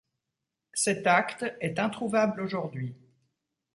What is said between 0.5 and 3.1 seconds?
Cet acte est introuvable aujourd'hui.